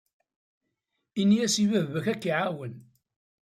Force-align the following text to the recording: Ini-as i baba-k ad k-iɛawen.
Ini-as 1.21 1.55
i 1.63 1.65
baba-k 1.71 2.05
ad 2.13 2.19
k-iɛawen. 2.21 2.73